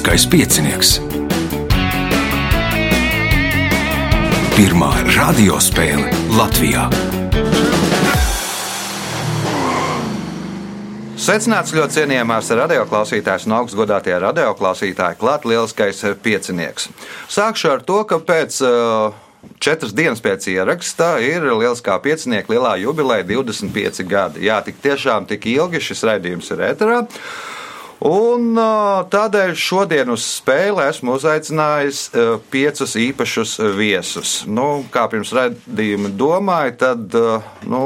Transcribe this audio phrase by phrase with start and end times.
[0.00, 0.90] Lieliskais piecinieks.
[4.56, 6.08] Pirmā radiospēle
[6.38, 6.86] Latvijā.
[11.20, 16.88] Sveicināts ļoti cienījamās radioklausītājas un augstgadātie radioklausītāji, klāt lieliskais piecinieks.
[17.28, 19.12] Sākšu ar to, ka pēc uh,
[19.60, 24.48] Četras dienas pēc ieraksta ir lieliskā piecinieka lielā jubileja 25 gadi.
[24.48, 27.04] Jā, tik tiešām tik ilgi šis raidījums ir ēterā.
[28.00, 28.54] Un
[29.12, 32.06] tādēļ šodien uz spēli esmu uzaicinājis
[32.48, 34.30] piecus īpašus viesus.
[34.48, 37.18] Nu, kā pirms raidījuma domāju, tad
[37.68, 37.82] nu,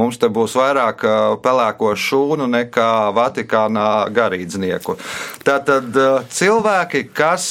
[0.00, 1.04] mums te būs vairāk
[1.44, 4.96] pelēko šūnu nekā Vatikānā garīdznieku.
[5.44, 5.92] Tātad
[6.32, 7.50] cilvēki, kas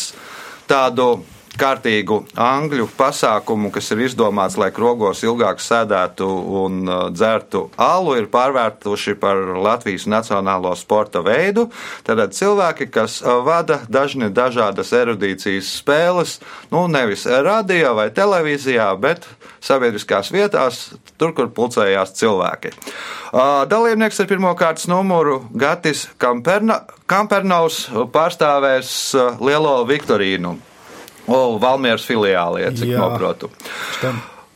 [0.70, 1.20] tādu
[1.59, 6.28] kārtīgu angļu pasākumu, kas ir izdomāts, lai krogos ilgāk sēdētu
[6.64, 11.67] un uh, dzertu alu, ir pārvērtuši par Latvijas nacionālo sporta veidu.
[12.08, 16.38] Tātad cilvēki, kas uh, vada dažni dažādas erudīcijas spēles,
[16.72, 19.28] nu nevis radio vai televīzijā, bet
[19.64, 20.86] sabiedriskās vietās,
[21.20, 22.73] tur, kur pulcējās cilvēki.
[23.30, 28.95] Uh, dalībnieks ar pirmā kārtas numuru Gatis Kamperna, Kampernaus pārstāvēs
[29.44, 30.69] Lielo Viktorīnu.
[31.30, 33.52] O, Valmieras filiāli, ja cik noprotu.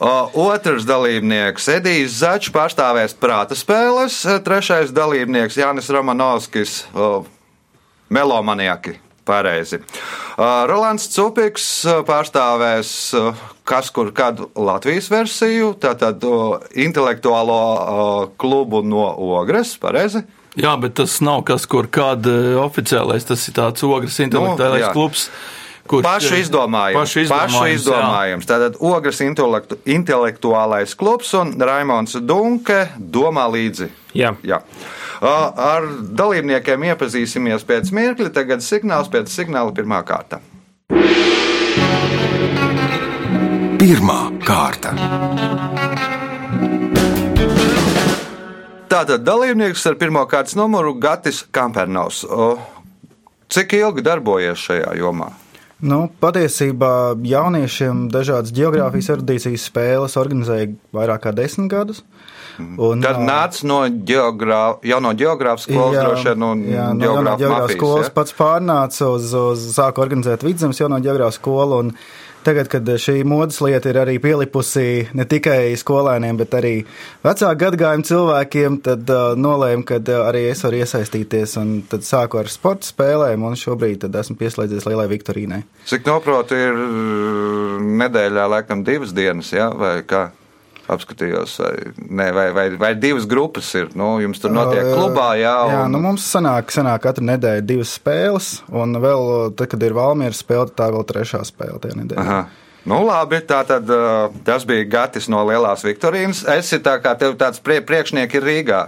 [0.04, 0.14] O,
[0.50, 6.82] otrs dalībnieks Edijs Začs pārstāvēs prāta spēles, trešais dalībnieks Jānis Romanovskis
[8.14, 9.00] melomaniaki.
[9.24, 9.78] Pareizi.
[10.68, 11.66] Rolands Cupiks
[12.04, 12.90] pārstāvēs
[13.64, 16.24] kas kur kādu Latvijas versiju, tātad
[16.76, 19.06] intelektuālo klubu no
[19.40, 20.26] Ogres, pareizi?
[20.60, 24.94] Jā, bet tas nav kas kur kāda oficiālais, tas ir tāds Ogres nu, intelektuālais nu,
[24.94, 25.30] klubs.
[25.84, 26.96] Kurš, pašu izdomājums.
[26.96, 28.48] Pašu izdomājums, pašu izdomājums.
[28.48, 33.90] Tātad Ogres intelektu, intelektuālais klubs un Raimons Dunke domā līdzi.
[34.16, 34.32] Jā.
[34.48, 34.62] Jā.
[35.24, 40.40] Ar dalībniekiem iepazīsimies pēc mirkļa, tagad signāls pēc signāla pirmā kārta.
[43.84, 44.96] Pirmā kārta.
[48.88, 52.24] Tātad dalībnieks ar pirmā kārtas numuru Gatis Kampernaus.
[53.52, 55.34] Cik ilgi darbojies šajā jomā?
[55.84, 56.92] Nu, patiesībā
[57.28, 62.04] jauniešiem dažādas geogrāfijas erudīcijas spēles organizēja vairāk kā desmit gadus.
[62.58, 62.76] Mhm.
[62.86, 68.12] Un, Tad nāca no geogrāfa, jau no geogrāfa skolas, jā, droši vien, no geogrāfa skolas
[68.14, 71.82] pats pārnāca uz, uz sāku organizēt vidzemes jau no geogrāfa skolu.
[71.84, 71.96] Un,
[72.44, 76.74] Tagad, kad šī modes lieta ir arī pielipusi ne tikai skolēniem, bet arī
[77.24, 81.56] vecāku gadagājumu cilvēkiem, tad uh, nolēmu, ka uh, arī es varu iesaistīties.
[81.92, 85.64] Tad sāku ar sporta spēlēm, un šobrīd esmu pieslēdzies Lielai Viktorīnai.
[85.88, 86.80] Cik noprotu, ir
[88.04, 89.72] nedēļā laikam divas dienas, ja?
[89.72, 90.28] vai kā?
[90.92, 91.74] Apskatījos, vai,
[92.10, 93.92] ne, vai, vai, vai divas grupas ir.
[94.00, 95.54] Nu, jums tur notiek klubā, jā.
[95.68, 95.76] Un...
[95.76, 100.36] Jā, nu mums sanāk, sanāk katru nedēļu divas spēles, un vēl, tad, kad ir Valmiera
[100.36, 102.26] spēle, tā vēl trešā spēle tajā nedēļā.
[102.26, 102.42] Aha.
[102.84, 103.88] Nu, labi, tā tad
[104.44, 106.44] tas bija Gatis no Lielās Viktorīnas.
[106.52, 108.82] Es ir tā kā tev tāds prie, priekšnieki ir Rīgā.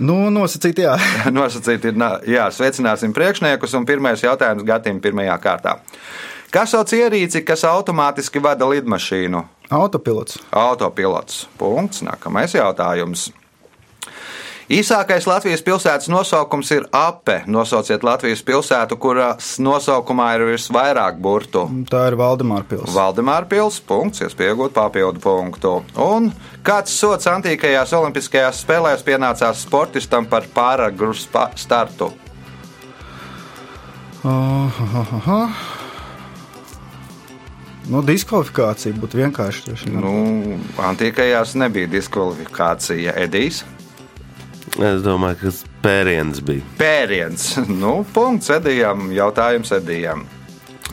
[0.00, 0.96] Nu, nosacīt, jā.
[1.38, 1.98] nosacīt ir,
[2.32, 5.76] jā, sveicināsim priekšniekus, un pirmais jautājums Gatim pirmajā kārtā.
[6.54, 9.42] Kas sauc ierīci, kas automātiski vada lidmašīnu?
[9.70, 10.38] Autopilots.
[10.52, 11.48] Autopilots.
[11.58, 12.02] Punkts.
[12.04, 13.30] Nākamais jautājums.
[14.72, 17.42] Īsākais Latvijas pilsētas nosaukums ir Ape.
[17.46, 21.66] Nosauciet Latvijas pilsētu, kuras nosaukumā ir visvairāk burtu.
[21.90, 22.94] Tā ir Valdemāra pilsēta.
[22.96, 23.84] Valdemāra pilsēta.
[23.90, 25.74] Punkts, iespējot papildu punktu.
[26.00, 26.30] Un
[26.64, 32.12] kāds sots antīkajās Olimpiskajās spēlēs pienācās sportistam par pāragru startu?
[34.24, 35.83] Uh, uh, uh, uh.
[37.90, 39.90] Nu, diskvalifikācija būtu vienkārši.
[39.92, 40.14] Nu,
[40.80, 43.12] antīkajās nebija diskvalifikācija.
[43.26, 43.62] Edijs.
[44.74, 46.64] Es domāju, ka tas pēriens bija.
[46.80, 47.50] Pēriens.
[47.82, 49.10] Nu, punkts Edijam.
[49.14, 50.24] Jautājums Edijam.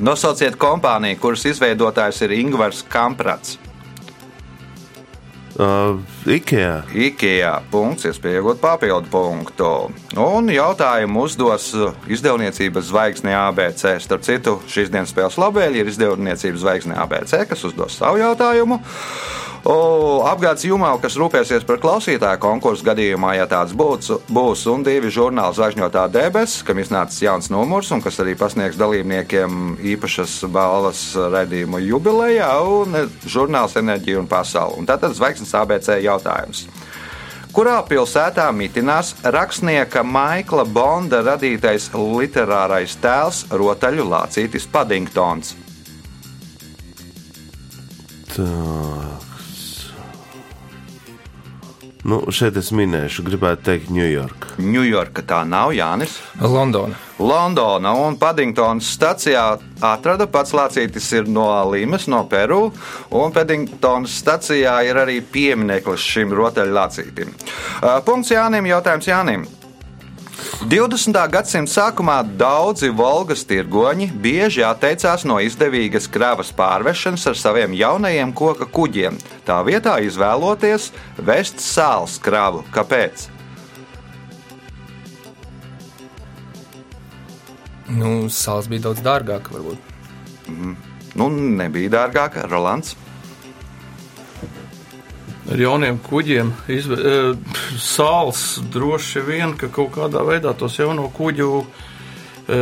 [0.01, 3.57] Nosauciet kompāniju, kuras izveidotājs ir Ingūns Kamprats.
[5.61, 6.83] Uh, Ikea.
[6.89, 7.51] Ikea.
[7.69, 9.67] Punkts, iespējot papildu punktu.
[10.17, 11.67] Un jautājumu uzdos
[12.09, 13.83] izdevniecības zvaigzne ABC.
[14.01, 18.79] Starp citu, šīs dienas spēles labēļi ir izdevniecības zvaigzne ABC, kas uzdos savu jautājumu.
[19.61, 25.53] Apgādes jūmā, kas rūpēsies par klausītāju konkursu gadījumā, ja tāds būs, būs un divi žurnāli
[25.53, 32.49] zvaigžņotā debesis, kam iznācis jauns numurs un kas arī pasniegs dalībniekiem īpašas balvas redzējumu jubilejā,
[32.65, 34.79] un žurnāls Enerģija un Pasaule.
[34.81, 36.65] Un tātad zvaigznes ABC jautājums
[37.51, 45.53] kurā pilsētā mitinās rakstnieka Maikla Bonda radītais literārais tēls Rotaļu Lācītis Paddingtons.
[48.31, 48.90] Tā.
[52.01, 54.55] Nu, šeit es minēšu, gribētu teikt, Ņujorka.
[54.57, 56.15] Ņujorka tā nav Jānis.
[56.41, 56.97] Londona.
[57.21, 59.43] Londona un Paddingtonas stacijā
[59.85, 62.71] atrada pats lācītis ir no Limas, no Peru,
[63.13, 67.35] un Paddingtonas stacijā ir arī piemineklis šim rotaļlācītim.
[68.07, 69.45] Punkts Jānim, jautājums Jānim.
[70.61, 71.17] 20.
[71.33, 78.67] gadsimta sākumā daudzi Volgas tirgoņi bieži atteicās no izdevīgas kravas pārvešanas ar saviem jaunajiem koka
[78.69, 79.17] kuģiem,
[79.47, 82.61] tā vietā izvēloties vest sāls kravu.
[82.75, 83.25] Kāpēc?
[87.89, 89.95] Nu, sāls bija daudz dārgāka, varbūt.
[90.45, 90.77] Mm.
[91.17, 92.93] Nu, nebija dārgāka, Rolands
[95.49, 96.51] ar jauniem kuģiem.
[96.71, 97.15] Izve, e,
[97.81, 102.59] sāls droši vien, ka kaut kādā veidā tos jauno kuģu e,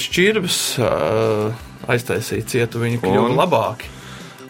[0.00, 0.92] šķirbas e,
[1.94, 3.38] aiztaisīja cietu, viņi kļuva un...
[3.38, 3.90] labāki.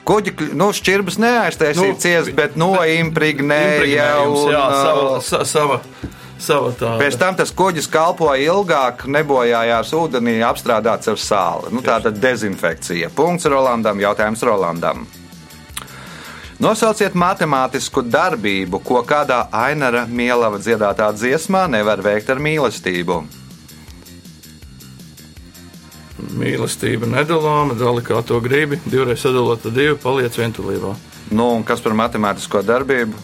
[0.05, 4.19] Kuģi, nu, šķirbas neaiztaisīja nu, ciest, bet noimpregnēja.
[4.29, 5.79] Un, jā, sava, sa, sava,
[6.37, 6.99] sava tāda.
[7.01, 11.73] Pēc tam tas kuģis kalpoja ilgāk, nebojājās ūdenī, apstrādāts ar sāli.
[11.73, 13.15] Nu, tā tad dezinfekcija.
[13.17, 15.07] Punkts Rolandam, jautājums Rolandam.
[16.65, 23.19] Nosauciet matemātisku darbību, ko kādā Ainara Mielava dziedātā dziesmā nevar veikt ar mīlestību.
[26.41, 28.79] Mīlestība nedalāma, dali kā to gribi.
[28.89, 30.95] Divreiz sadalot ar divu, paliec vientulībā.
[31.37, 33.21] Nu, un kas par matemātisko darbību?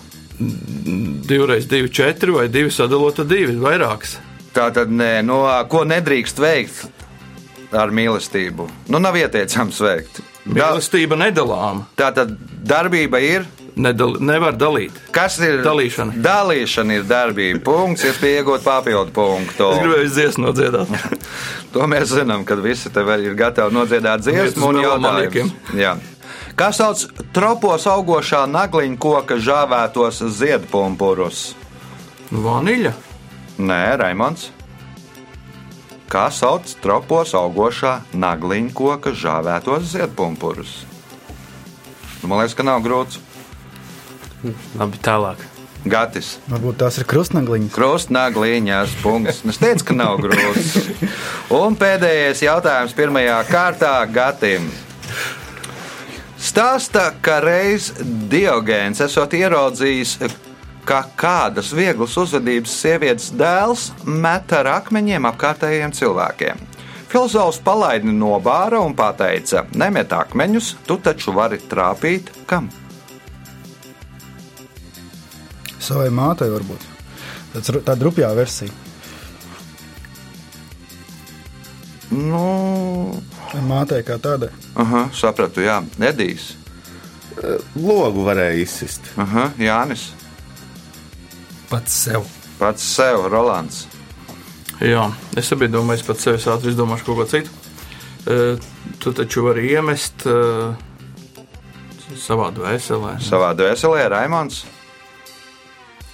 [1.30, 4.18] Divreiz divi, četri vai divi sadalot ar divi, vairākas.
[4.52, 8.68] Tā tad nē, no, nu, ko nedrīkst veikt ar mīlestību?
[8.92, 10.20] Nu, nav ieteicams veikt.
[10.50, 11.86] Mīlestība nedalāma.
[11.98, 12.34] Tā tad
[12.66, 13.46] darbība ir.
[13.80, 14.96] Nedal, nevar dalīt.
[15.14, 16.18] Kas ir dalīšana?
[16.20, 17.62] Dalīšana ir darbība.
[17.64, 19.70] Punkts, iespēja iegūt papildu punktu.
[19.70, 20.92] Es gribēju dziesmu nodziedāt.
[21.72, 25.56] to mēs zinām, kad visi te ir gatavi nodziedāt dziesmu un jautājums.
[25.78, 25.94] Jā.
[26.58, 31.52] Kā sauc tropos augošā nagliņa koka žāvētos ziedpumpurus?
[32.34, 32.96] Vaniļa?
[33.60, 34.50] Nē, Raimons
[36.10, 40.80] kā sauc tropos augošā nagliņa koka žāvētos ziedpumpurus.
[42.20, 43.20] Nu, man liekas, ka nav grūts.
[44.76, 45.40] Labi, tālāk.
[45.80, 46.34] Gatis.
[46.50, 47.72] Varbūt tās ir krustnagliņas.
[47.72, 49.40] Krustnagliņas punkts.
[49.48, 50.74] Es teicu, ka nav grūts.
[51.56, 54.68] Un pēdējais jautājums pirmajā kārtā Gatim.
[56.40, 60.18] Stāsta, ka reiz Diogēns esot ieraudzījis
[60.90, 66.66] ka kādas vieglas uzvedības sievietes dēls met ar akmeņiem apkārtējiem cilvēkiem.
[67.10, 72.68] Filozofs palaidi no bāra un teica: Nemet akmeņus, tu taču vari trāpīt kam?
[75.78, 76.86] Savai mātei varbūt.
[77.54, 78.70] Tas ir tā drupjā versija.
[82.10, 83.14] Nu,
[83.66, 84.50] mātei kā tādai.
[84.74, 86.56] Aha, sapratu, jā, Edijs.
[87.78, 89.12] Logu varēja izsist.
[89.18, 90.10] Aha, Jānis.
[91.70, 92.26] Pats sev.
[92.58, 93.84] Pats sev, Rolands.
[94.80, 95.04] Jā,
[95.38, 97.52] es arī domāju, pats sev ātri izdomāšu kaut ko citu.
[98.28, 98.70] Uh,
[99.00, 100.74] tu taču vari iemest uh,
[102.20, 103.14] savā dvēselē.
[103.24, 104.64] Savā dvēselē, Raimons.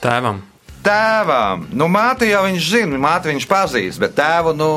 [0.03, 0.45] Tēvam
[0.87, 1.67] tēvam.
[1.75, 4.71] Nu, māte jau viņš zina, māte viņš pazīst, bet tēvu, nu,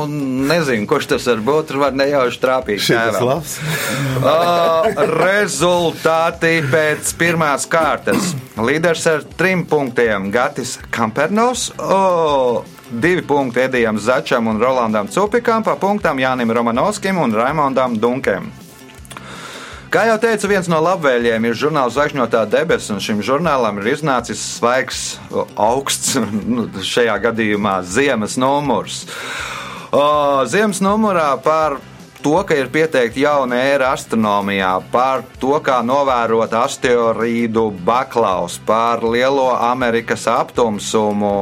[0.50, 1.70] nezinu, kurš tas var būt.
[1.70, 2.82] Tur var nejauši trāpīt.
[2.90, 3.20] Tas
[4.20, 4.90] uh,
[5.24, 8.34] rezultāti pēc pirmās kārtas.
[8.60, 11.70] Līderis ar trim punktiem Gatis Kampernovs.
[11.78, 18.50] Oh, Divi punkti Edijam Začam un Rolandam Cupikam, pa punktām Jānim Romanovskim un Raimondam Dunkem.
[19.90, 24.38] Kā jau teicu, viens no labvēlējiem ir žurnāls Zvaigžņotā debesis, un šim žurnālam ir iznācis
[24.38, 25.00] svaigs,
[25.58, 26.12] augsts,
[26.54, 29.00] nu, šajā gadījumā ziemas numurs.
[30.52, 31.80] Ziemas numurā par
[32.22, 39.48] to, ka ir pieteikta jauna ēra astronomijā, par to, kā novērot asteroīdu baklaus, par lielo
[39.54, 41.32] Amerikas aptumsumu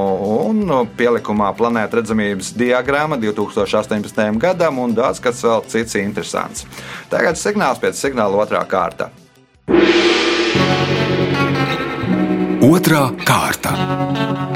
[0.49, 4.39] un pielikumā planēta redzamības diagramma 2018.
[4.43, 6.67] gadam un daudz kas vēl cits interesants.
[7.11, 9.11] Tagad signāls pēc signāla otrā kārta.
[12.69, 14.48] Otra kārta.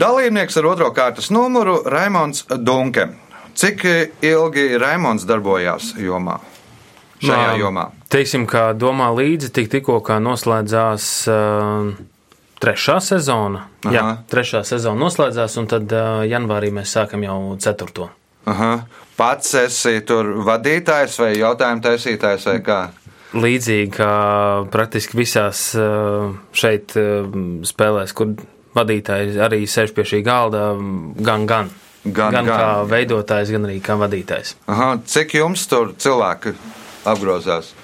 [0.00, 3.08] Dalībnieks ar otro kārtas numuru- Raimons Dunke.
[3.54, 3.82] Cik
[4.24, 6.38] ilgi Raimons darbojās jomā?
[7.20, 7.90] Šajā jomā.
[8.08, 11.90] Teiksim, kā domā līdzi, tik, tikko noslēdzās uh,
[12.64, 13.66] trešā sezona.
[13.84, 13.92] Aha.
[13.92, 18.08] Jā, trešā sezona noslēdzās, un tad uh, janvārī mēs sākam jau ceturto.
[18.48, 18.70] Aha.
[19.20, 22.78] Pats esi tur vadītājs vai jautājumu taisītājs vai kā?
[23.36, 24.14] Līdzīgi kā
[24.72, 26.96] praktiski visās uh, šeit
[27.68, 28.32] spēlēs, kur
[28.76, 31.70] vadītājs arī sēž pie šī galda gan, gan.
[32.00, 34.54] Gan, gan, gan kā veidotājs, gan arī kā vadītājs.
[34.72, 36.54] Aha, cik jums tur cilvēki
[37.04, 37.74] apgrozās?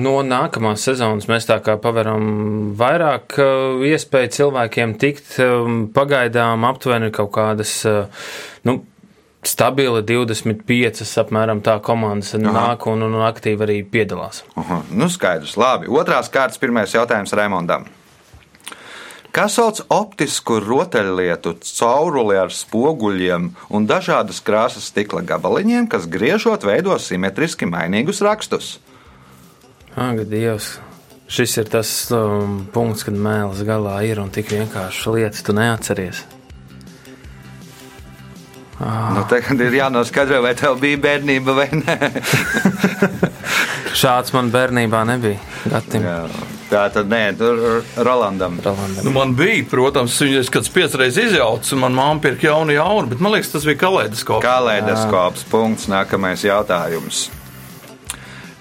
[0.00, 5.38] no nākamās sezonas mēs tā kā paveram vairāk uh, iespēju cilvēkiem tikt.
[5.42, 8.28] Um, pagaidām aptuveni kaut kādas, uh,
[8.68, 8.78] nu,
[9.46, 12.54] stabili 25, apmēram tā komandas Aha.
[12.58, 14.42] nāk un, un aktīvi arī piedalās.
[14.58, 15.90] Aha, nu skaidrs, labi.
[15.92, 17.86] Otrās kārtas, pirmais jautājums Raimondam.
[19.36, 26.96] Kas sauc optisku rotaļlietu cauruli ar spoguļiem un dažādas krāsas stikla gabaliņiem, kas griežot veido
[26.96, 28.78] simetriski mainīgus rakstus?
[29.92, 30.78] Ak, Dievs!
[31.28, 36.24] Šis ir tas um, punkts, kad mēlis galā ir un tik vienkārši lietas tu neatceries.
[38.80, 39.12] Ah.
[39.14, 42.10] Nu, tagad ir jānoskaidro, vai tev bija bērnība vai nē.
[44.00, 45.40] Šāds man bērnībā nebija.
[46.68, 47.62] Tā tad nē, tur
[48.04, 48.58] Rolandam.
[48.60, 49.06] Rolandam.
[49.06, 53.24] Nu, man bija, protams, viņas kāds piecreiz izjaucis, un man māma pirka jaunu, jaunu, bet
[53.24, 54.44] man liekas, tas bija kaleidoskops.
[54.44, 55.46] Kaleidoskops.
[55.48, 55.88] Punkts.
[55.88, 57.26] Nākamais jautājums.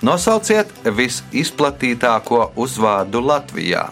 [0.06, 3.88] Nosauciet visizplatītāko uzvārdu Latvijā.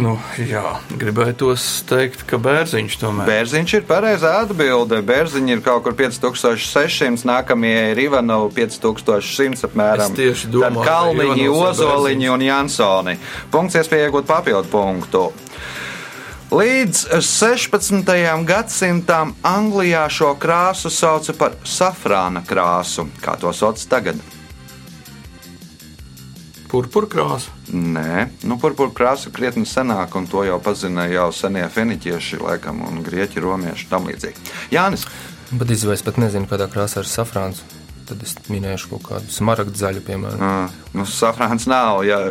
[0.00, 3.28] Nu, jā, gribētos teikt, ka bērziņš tomēr.
[3.28, 5.02] Bērziņš ir pareizā atbilde.
[5.04, 10.14] Bērziņš ir kaut kur 5600, nākamie ir Ivanovs 5100 apmēram.
[10.14, 13.16] Es tieši domāju, Tad Kalniņi, Ozoliņi un Jansoni.
[13.52, 15.26] Punkts iespēja iegūt papildu punktu.
[16.52, 18.12] Līdz 16.
[18.48, 23.06] gadsimtam Anglijā šo krāsu sauca par safrāna krāsu.
[23.24, 24.20] Kā to sauc tagad?
[26.72, 27.52] Purpura krāsa?
[27.68, 33.02] Nē, nu, purpura krāsa krietni senāka, un to jau pazināja jau senie feniķieši, laikam, un
[33.04, 34.46] grieķi, romieši tam līdzīgi.
[34.72, 35.04] Jānis.
[35.52, 37.60] Bet izvēlēs pat nezinu, kādā krāsā ir safrāns.
[38.08, 40.40] Tad es minēšu kaut kādu smaragdu zaļu, piemēram.
[40.40, 42.00] Uh, nu, safrāns nav.
[42.08, 42.22] Ja.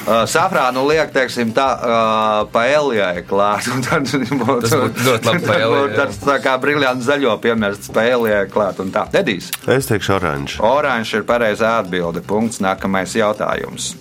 [0.00, 3.68] Uh, safrānu liek, teiksim, tā uh, paēlijai klāt.
[3.84, 5.90] Tad būtu tas būtu ļoti labi paēlijai.
[5.98, 9.04] Tas tā kā briljants zaļo piemirsts paēlijai klāt un tā.
[9.20, 9.50] Edīs.
[9.68, 10.56] Es teikšu oranžs.
[10.64, 12.24] Oranžs ir pareizā atbilde.
[12.24, 12.62] Punkts.
[12.64, 13.92] Nākamais jautājums.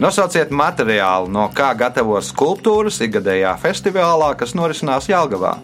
[0.00, 5.58] Nosauciet materiālu, no kā gatavo skulptūras ikgadējā festivālā, kas norisinās Jālgavā.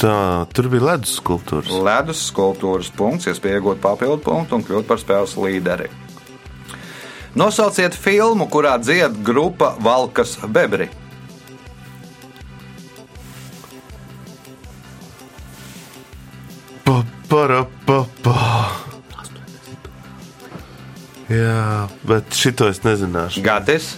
[0.00, 0.14] Tā,
[0.56, 1.70] tur bija ledus skulptūras.
[1.84, 5.90] Ledus skulptūras punkts, iespēja iegūt papildu punktu un kļūt par spēles līderi.
[7.38, 10.88] Nosauciet filmu, kurā dzied grupa Valkas Bebri.
[16.84, 18.36] Pa, para, pa, pa.
[21.30, 23.44] Jā, bet šito es nezināšu.
[23.46, 23.94] Gatis.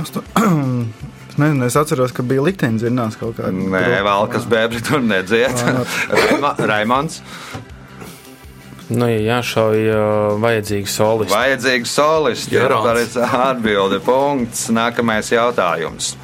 [0.00, 0.24] Asto...
[1.36, 3.50] Es nezinu, es atceros, ka bija likteņa zinās kaut kāda.
[3.52, 5.52] Nē, Valkas bēbri tur nedzied.
[6.70, 7.18] Raimons.
[8.86, 9.80] Nu, ja jāšauj,
[10.42, 11.34] vajadzīgs solists.
[11.34, 11.96] Vajadzīgs.
[12.54, 13.98] Jā, pareizi atbilde.
[14.06, 14.68] Punkts.
[14.70, 16.14] Nākamais jautājums.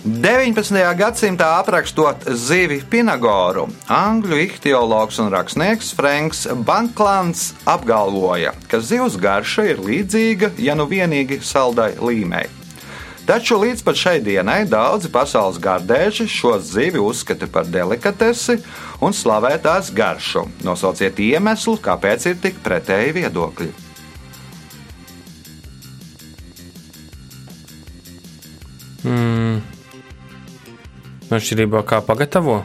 [0.00, 0.78] 19.
[0.96, 9.84] gadsimtā aprakstot zivi Pinagoru, angļu ihtiologs un rakstnieks Franks Banklāns apgalvoja, ka zivs garša ir
[9.84, 12.48] līdzīga, ja nu vienīgi saldai līmei.
[13.28, 18.56] Taču līdz pat šai dienai daudzi pasaules gardēži šo zivi uzskata par delikatesi
[19.00, 20.46] un slavē tās garšu.
[20.66, 23.70] Nosauciet iemeslu, kāpēc ir tik pretēji viedokļi.
[29.04, 29.60] Mm.
[31.30, 32.60] Atšķirībā kā pagatavo?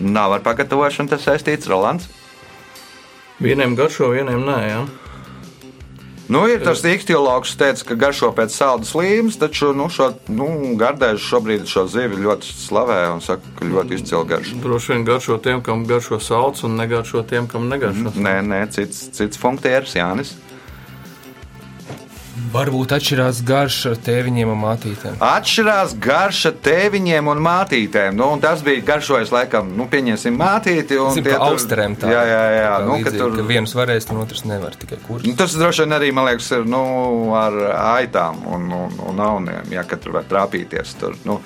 [0.00, 2.08] Nav ar pagatavošanu tas saistīts Rolands.
[3.40, 4.58] Vieniem garšo, vieniem nē.
[4.68, 4.80] Ja?
[6.30, 6.78] Nu, ir tas
[7.42, 10.46] kas teica, ka garšo pēc saldas līmes, taču nu, šo nu,
[10.78, 14.60] gardēžu šobrīd šo zivi ļoti slavē un saka, ka ļoti izcila garša.
[14.62, 18.14] Droši vien garšo tiem, kam garšo salds, un negaršo tiem, kam negaršo.
[18.14, 20.36] Nē, nē, cits, cits funktieris Jānis.
[22.50, 25.18] Varbūt atšķirās garša tēviņiem un mātītēm.
[25.22, 28.16] Atšķirās garša tēviņiem un mātītēm.
[28.18, 30.98] Nu, un tas bija garšojis, laikam, nu, pieņemsim mātīti.
[31.14, 32.10] Zin, tie austerēm tā.
[32.10, 32.72] Jā, jā, jā.
[32.72, 33.36] Tā Nu, līdzīgi, ka tur...
[33.36, 35.28] ka viens varēs, un otrs nevar tikai kurš.
[35.28, 36.82] Nu, tas droši vien arī, man liekas, ir nu,
[37.38, 37.60] ar
[38.00, 40.96] aitām un, un, un auniem, ja tur var trāpīties.
[41.00, 41.38] Tur, nu,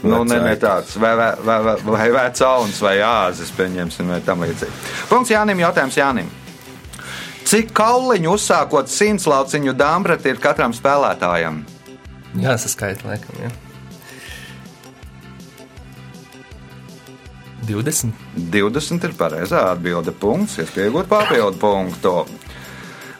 [0.00, 4.40] Nu, ne, ne tāds, vai, vai, vai, vai, vai vecauns, vai āzis, pieņemsim, vai tam
[4.46, 4.78] līdzīgi.
[5.10, 6.30] Punkts Jānim, jautājums Jānim.
[7.50, 11.56] Cik kauliņu uzsākot simts lauciņu dāmbrati ir katram spēlētājam?
[12.38, 13.50] Jāsaskaita, laikam, jā.
[17.66, 18.14] 20.
[18.54, 20.14] 20 ir pareizā atbilde.
[20.14, 22.14] Punkts, iespējot papildu punktu.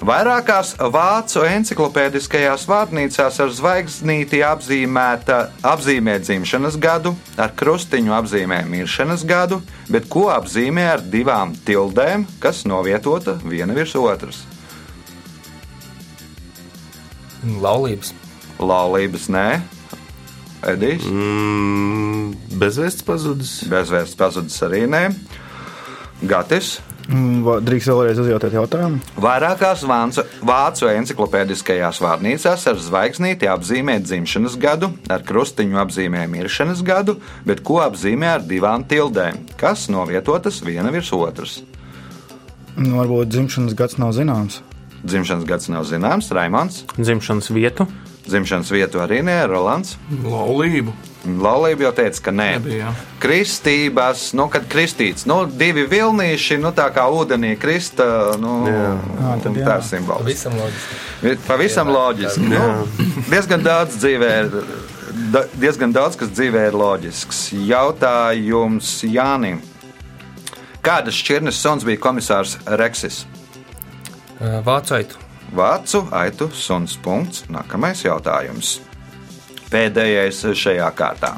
[0.00, 5.40] Vairākās vācu encyklopēdiskajās vārnīcās ar zvaigznīti apzīmēta
[5.72, 9.60] apzīmē dzimšanas gadu, ar krustiņu apzīmē miršanas gadu,
[9.92, 14.40] bet ko apzīmē ar divām tildēm, kas novietota viena virs otras.
[17.60, 18.14] Laulības.
[18.56, 19.46] Laulības nē,
[20.68, 21.06] Edijs.
[21.08, 23.52] Mm, bezvēsts pazudis.
[23.68, 25.06] Bezvēsts pazudis arī nē.
[26.28, 26.78] Gatis.
[27.10, 29.00] Mm, Drīkst vēlreiz uzjautāt jautājumu?
[29.18, 37.16] Vairākās vācu, vācu enciklopēdiskajās vārnīcās ar zvaigznīti apzīmē dzimšanas gadu, ar krustiņu apzīmē miršanas gadu,
[37.48, 41.58] bet ko apzīmē ar divām tildēm, kas novietotas viena virs otras.
[42.78, 44.62] Nu, varbūt dzimšanas gads nav zināms.
[45.02, 46.84] Dzimšanas gads nav zināms, Raimons.
[46.94, 47.90] Dzimšanas vietu.
[48.28, 49.96] Dzimšanas vietu arī nē, Rolands.
[50.22, 50.94] Laulību.
[51.26, 52.46] Laulība jau teica, ka nē.
[52.56, 52.90] Nebija, jā.
[53.20, 58.06] Kristības, nu, kad kristīts, nu, divi vilnīši, nu, tā kā ūdenī krista,
[58.40, 58.86] nu, jā.
[59.44, 60.24] tā ir simboliski.
[60.24, 61.34] Pavisam loģiski.
[61.46, 62.48] Pavisam loģiski.
[62.48, 62.64] Nu,
[63.28, 64.50] diezgan daudz dzīvē ir.
[65.34, 67.50] da- Diezgan daudz kas dzīvē ir loģisks.
[67.68, 69.60] Jautājums Jānim.
[70.82, 73.26] Kādas šķirnes suns bija komisārs Reksis?
[74.40, 75.20] Vācu aitu.
[75.52, 76.96] Vācu aitu suns.
[76.96, 77.44] Punkts.
[77.52, 78.78] Nākamais jautājums.
[79.70, 81.36] Pēdējais šajā kārtā.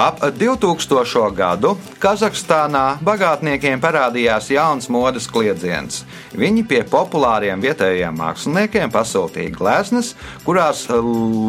[0.00, 1.32] Ap 2000.
[1.34, 6.04] gadu Kazahstānā bagātniekiem parādījās jauns modes kliedziens.
[6.38, 10.12] Viņi pie populāriem vietējiem māksliniekiem pasūtīja gleznas,
[10.46, 10.86] kurās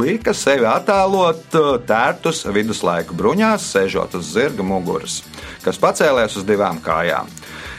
[0.01, 5.21] lika sevi attēlot uh, tērtus viduslaiku bruņās, sēžot uz zirga muguras,
[5.61, 7.29] kas pacēlēs uz divām kājām.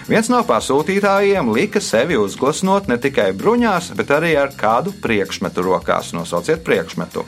[0.06, 6.14] Viens no pasūtītājiem lika sevi uzgleznot ne tikai bruņās, bet arī ar kādu priekšmetu rokās.
[6.14, 7.26] Nosauciet priekšmetu.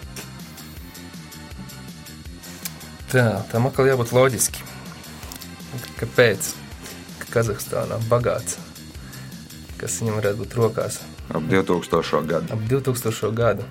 [3.14, 4.64] Tā, tam atkal jābūt loģiski.
[6.00, 6.48] Kāpēc?
[7.20, 8.56] Ka Kazahstānā bagāts.
[9.78, 10.96] Kas viņam varētu būt rokās?
[11.30, 12.26] Ap 2000.
[12.26, 12.50] gadu.
[12.50, 13.30] Ap 2000.
[13.38, 13.68] gadu.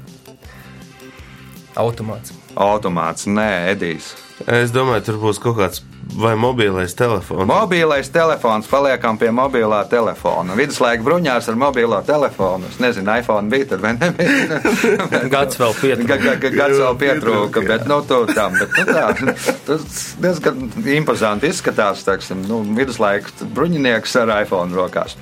[1.76, 2.32] Automāts.
[2.56, 4.14] Automāts, nē, Edijs.
[4.50, 5.84] Es domāju, tur būs kaut kāds
[6.20, 7.46] vai mobilais telefons.
[7.48, 10.56] Mobilais telefons, paliekam pie mobilā telefona.
[10.58, 12.68] Viduslaika bruņās ar mobilo telefonu.
[12.74, 14.60] Es nezinu, iPhone bija tur vai nebija.
[15.34, 16.18] Gads vēl pietrūka.
[16.26, 20.66] Ga- ga- Gads vēl pietrūka, bet nu, tu, tam, bet, nu, tā, tas diezgan
[20.98, 22.04] impozanti izskatās.
[22.10, 25.16] Teiksim, nu, viduslaika bruņinieks ar iPhone rokās.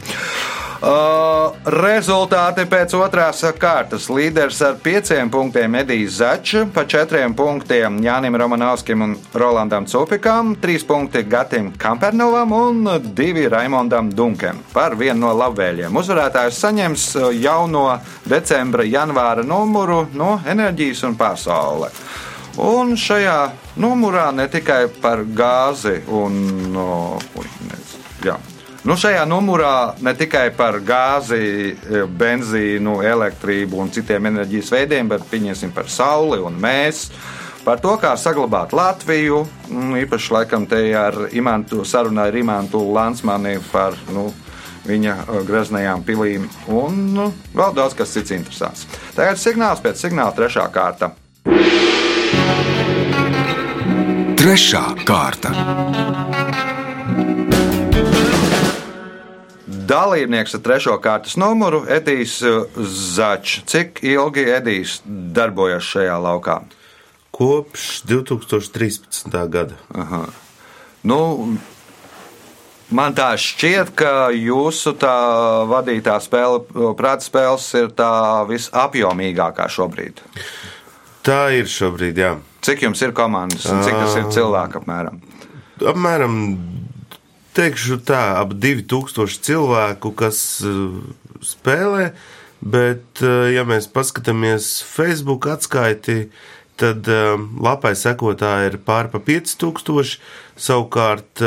[0.82, 4.08] Uh, rezultāti pēc otrās kārtas.
[4.10, 10.82] Līderis ar pieciem punktiem Edijs Začs, pa četriem punktiem Jānim Romanovskim un Rolandam Cupikam, trīs
[10.82, 14.64] punkti Gatim Kampernovam un divi Raimondam Dunkam.
[14.74, 17.86] Par vienu no labvēliem uzvarētājs saņems uh, jauno
[18.26, 21.92] decembra, janvāra numuru no enerģijas un pasaule.
[22.58, 23.38] Un šajā
[23.78, 26.42] numurā ne tikai par gāzi un
[26.74, 26.90] no,
[27.38, 27.71] jā.
[28.82, 31.38] Nu, šajā numurā ne tikai par gāzi,
[31.70, 37.12] e, benzīnu, elektrību un citiem enerģijas veidiem, bet pieņemsim par sauli un mēs.
[37.62, 43.60] Par to, kā saglabāt Latviju, mm, īpaši laikam te ar Imantu sarunā ar Imantu Lansmani
[43.72, 44.32] par nu,
[44.90, 48.90] viņa e, greznajām pilīm un nu, vēl daudz kas cits interesants.
[49.14, 51.14] Tagad signāls pēc signāla trešā kārta.
[54.42, 56.31] Trešā kārta.
[59.88, 62.38] Dalībnieks ar trešo kārtas numuru Edijs
[62.78, 63.62] Začs.
[63.70, 66.62] Cik ilgi Edijs darbojas šajā laukā?
[67.32, 69.32] Kopš 2013.
[69.50, 69.78] gada.
[69.96, 70.26] Aha.
[71.08, 71.20] Nu,
[72.94, 75.16] man tā šķiet, ka jūsu tā
[75.72, 76.62] vadītā spēle,
[77.00, 78.12] prāta spēles ir tā
[78.52, 80.22] visapjomīgākā šobrīd.
[81.26, 82.36] Tā ir šobrīd, jā.
[82.62, 85.18] Cik jums ir komandas un cik tas ir cilvēku apmēram?
[85.82, 86.36] Apmēram,
[87.58, 91.02] teikšu tā, ap 2000 cilvēku, kas uh,
[91.46, 92.12] spēlē,
[92.62, 96.32] bet, uh, ja mēs paskatāmies Facebook atskaiti,
[96.82, 100.18] tad uh, lapai sekotāji ir pār pa 5000,
[100.62, 101.42] savukārt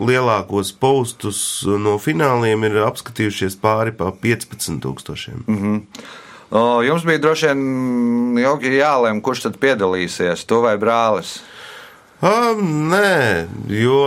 [0.00, 5.42] lielākos postus no fināliem ir apskatījušies pāri pa 15 tūkstošiem.
[5.44, 5.82] Mhm.
[6.50, 11.40] O, jums bija droši vien ilgi jālem, kurš tad piedalīsies, tu vai brālis.
[12.16, 13.98] Um, nē, jo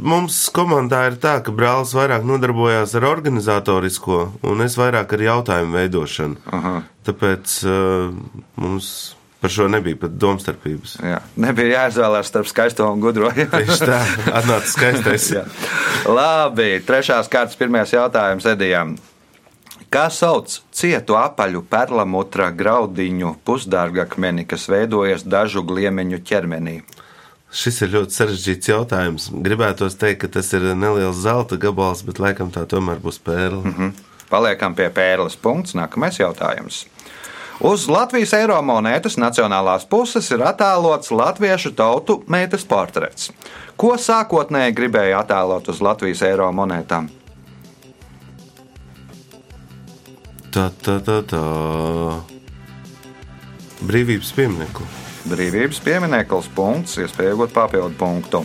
[0.00, 5.76] mums komandā ir tā, ka brālis vairāk nodarbojās ar organizatorisko, un es vairāk ar jautājumu
[5.76, 6.40] veidošanu.
[6.56, 6.74] Aha.
[7.04, 8.16] Tāpēc uh,
[8.56, 8.88] mums
[9.46, 10.96] par šo nebija pat domstarpības.
[11.04, 11.20] Jā.
[11.44, 13.28] Nebija jāizvēlās starp skaisto un gudro.
[13.36, 14.00] Tieši tā,
[14.32, 15.28] atnāca skaistais.
[16.18, 18.96] Labi, trešās kārtas pirmais jautājums Edijam.
[19.92, 26.80] Kā sauc cietu apaļu perlamutra graudiņu pusdārgakmeni, kas veidojas dažu gliemeņu ķermenī?
[27.56, 29.30] Šis ir ļoti sarežģīts jautājums.
[29.32, 33.62] Gribētos teikt, ka tas ir neliels zelta gabals, bet laikam tā tomēr būs pērle.
[33.64, 33.92] Mm -hmm.
[34.28, 35.74] Paliekam pie pērles punkts.
[35.74, 36.84] Nākamais jautājums.
[37.60, 43.30] Uz Latvijas eiro monētas nacionālās puses ir attēlots latviešu tautu meitas portrets.
[43.76, 47.08] Ko sākotnēji gribēja attēlot uz Latvijas eiro monētām?
[50.52, 51.40] Tā, tā, tā, tā.
[53.80, 54.84] Brīvības pieminiektu.
[55.26, 58.44] Brīvības piemineklis punkts, iespēja iegūt papildu punktu.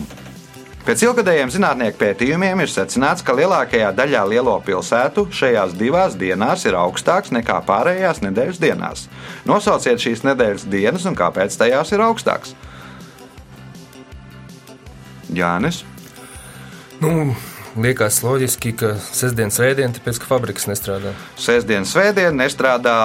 [0.82, 6.74] Pēc ilgadējiem zinātnieku pētījumiem ir secināts, ka lielākajā daļā lielo pilsētu šajās divās dienās ir
[6.74, 9.04] augstāks nekā pārējās nedēļas dienās.
[9.46, 12.56] Nosauciet šīs nedēļas dienas un kāpēc tajās ir augstāks.
[15.30, 15.84] Jānis.
[16.98, 17.30] Nu,
[17.76, 21.14] liekas loģiski, ka sestdienas svētdiena, tāpēc ka fabriks nestrādā.
[21.40, 22.96] Sēdesdienas svētdiena nestrādā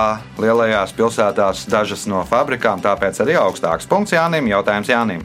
[0.41, 4.49] lielajās pilsētās dažas no fabrikām, tāpēc arī augstāks punkts Jānim.
[4.51, 5.23] Jautājums Jānim.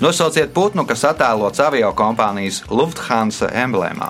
[0.00, 4.08] Nosauciet putnu, kas attēlots avio kompānijas Lufthansa emblēmā.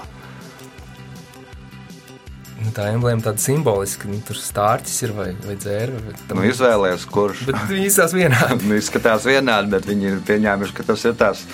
[2.61, 6.03] Nu, tā emblēma tāda simboliska, nu, tur stārķis ir vai, vai dzērve.
[6.07, 8.66] Bet, Nu, izvēlēties, kurš bet viņi izsās vienādi.
[8.69, 11.47] Nu, izskatās vienādi, bet viņi ir pieņēmuši, ka tas ir tas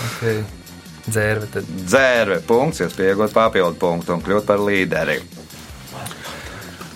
[0.00, 0.44] Okay.
[1.10, 1.68] Dzērve tad.
[1.90, 5.20] dzērve punkts, iespējot papildu punktu un kļūt par līderi.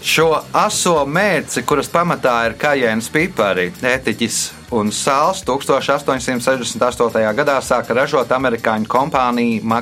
[0.05, 4.41] Šo aso mērci, kuras pamatā ir kājienas pipari, ētiķis
[4.77, 7.31] un sāls, 1868.
[7.39, 9.81] gadā sāka ražot amerikāņu kompānija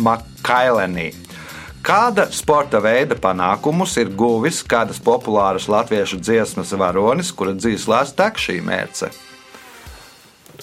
[0.00, 1.10] Makailenī.
[1.84, 8.60] Kāda sporta veida panākumus ir guvis kādas populāras latviešu dziesmas varonis, kura dzīslās tek šī
[8.64, 9.12] mērce?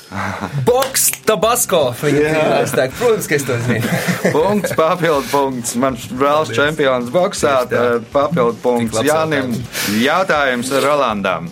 [0.67, 1.81] Boks, tabasko!
[2.01, 3.99] Viņa tīrās tā, protams, ka es to zinu.
[4.35, 5.75] Punkts, papildu punkts.
[5.79, 7.55] Mans brālis čempions tā.
[7.69, 9.55] tā, papildu punkts Jānim.
[10.01, 11.51] Jautājums Rolandam.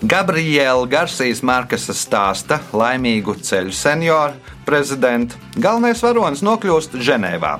[0.00, 5.36] Gabriela Garsijas Markesas stāsta laimīgu ceļu senioru prezidentu.
[5.60, 7.58] Galvenais varonis nokļūst Ženēvā.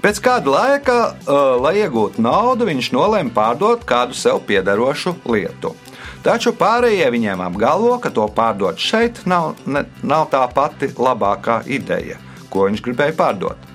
[0.00, 5.74] Pēc kāda laika, uh, lai iegūtu naudu, viņš nolēma pārdot kādu sev piederošu lietu.
[6.20, 12.18] Taču pārējie viņiem apgalvo, ka to pārdot šeit nav, ne, nav tā pati labākā ideja,
[12.52, 13.70] ko viņš gribēja pārdot.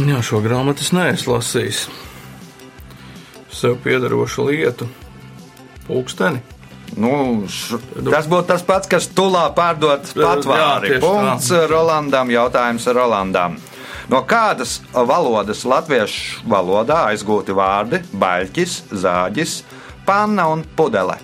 [0.00, 1.84] Jā, šo grāmatu es neesmu lasījis.
[3.54, 4.88] Sev piederošu lietu,
[5.86, 6.40] pulksteni.
[6.98, 10.96] Nu, š, tas būtu tas pats, kas tulā pārdot patvāri.
[10.96, 13.60] Jā, Punkts Rolandam, jautājums Rolandam.
[14.10, 19.54] No kādas valodas latviešu valodā aizgūti vārdi baļķis, zāģis,
[20.06, 21.18] panna un pudele?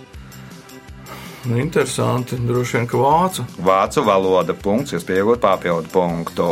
[1.45, 2.37] Nu, interesanti.
[2.37, 3.47] Droši vien, ka vācu.
[3.65, 6.51] Vācu valoda punkts, jūs pieaugat papildu punktu.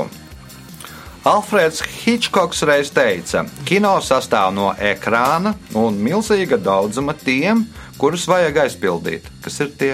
[1.28, 7.66] Alfrēds Hitchcocks reiz teica, ka kino sastāv no ekrāna un milzīga daudzuma tiem,
[8.00, 9.26] kurus vajag aizpildīt.
[9.44, 9.90] Kas ir tie?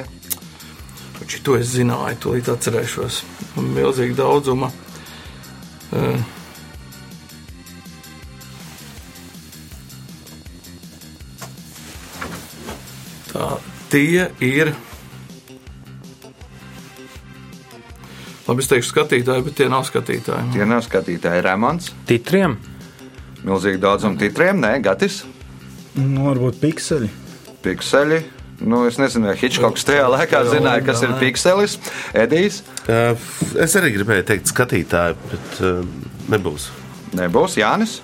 [1.18, 3.18] Taču to es zināju, to līdz atcerēšos.
[3.57, 4.70] Milzīga daudzuma.
[5.94, 6.23] eh,
[13.94, 14.74] tie ir.
[18.44, 20.50] Labi, es teikšu, skatītāji, bet tie nav skatītāji.
[20.52, 21.92] Tie nav skatītāji Rēmons.
[22.09, 22.59] Titriem?
[23.44, 25.22] Milzīgi daudzum titriem, nē, Gatis,
[25.94, 27.09] Nu, varbūt pikseļi.
[27.62, 28.16] pikseļi.
[28.66, 31.76] Nu, es nezinu, vai Hitchcocks tajā laikā zināja, kas ir pikselis.
[32.14, 35.61] Edijs Es arī gribēju teikt, skatītāji, bet
[36.35, 36.68] nebūs.
[37.14, 38.00] nebūs Jānis.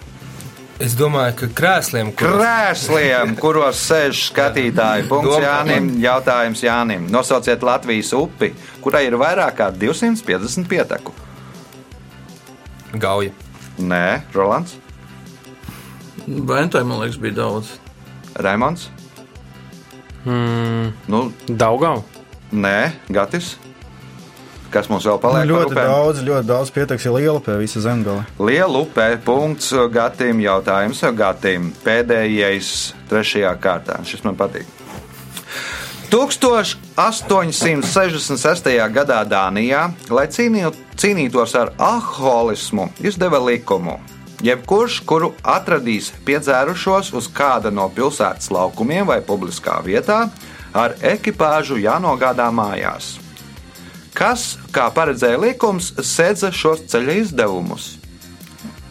[0.80, 5.04] Es domāju, ka krēsliem, kur Krēsliem, kuros sēž skatītāji.
[5.10, 5.90] Punkts Domā- Jānim.
[6.00, 7.08] Jautājums Jānim.
[7.12, 11.12] Nosauciet Latvijas upi, kurai ir vairāk kā 250 pieteku.
[12.98, 13.30] gauja.
[13.78, 14.74] Nē, Rolands,
[16.26, 17.66] Ventai, man liekas, bija daudz.
[18.36, 18.88] Raimons.
[20.26, 22.04] Mm, Nu, Daugau?
[22.52, 23.56] nē, Gatis.
[24.70, 25.48] Kas mums vēl paliek?
[25.50, 28.24] Nu, ļoti daudz, ļoti daudz pieteiks, ir liela pie visa zemgala.
[28.38, 31.72] Liela upē, punkts Gatim, jautājums Gatim.
[31.82, 33.94] Pēdējais, trešajā kārtā.
[34.06, 34.66] Šis man patīk.
[36.10, 38.90] 1866.
[38.90, 44.00] gadā Dānijā, lai cīnītos ar alkoholismu, izdeva likumu.
[44.42, 50.30] Jebkurš, kuru atradīs piedzērušos uz kāda no pilsētas laukumiem vai publiskā vietā,
[50.74, 53.29] ar ekipāžu jānogādā mājās.
[54.16, 57.92] Kas, kā paredzēja likums, sēdza šos ceļa izdevumus?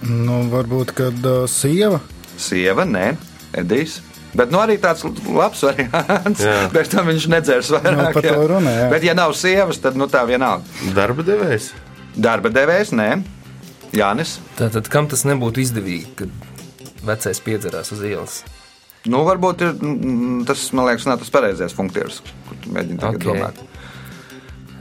[0.06, 2.00] Nu, varbūt, kad uh, sieva.
[2.40, 3.12] Sieva, nē,
[3.60, 4.00] Edijs.
[4.30, 6.44] Bet nu, arī tāds labs variants.
[6.76, 8.14] Bet tam viņš nedzers vairāk.
[8.16, 8.36] Nu, jā.
[8.54, 8.86] runā, jā.
[8.94, 10.64] Bet, ja nav sievas, tad nu, tā vienalga.
[10.96, 11.72] Darba devējs.
[12.20, 13.10] Darba devējs, nē,
[13.96, 14.38] Jānis.
[14.60, 18.40] Tātad, kam tas nebūtu izdevīgi, kad vecais piedzerās uz ielas?
[19.10, 23.22] Nu, varbūt ir, mm, tas, man liekas, nav tas pareizais funkcijas, kur tu mēģini tagad
[23.24, 23.28] Ok.
[23.32, 23.62] domāt.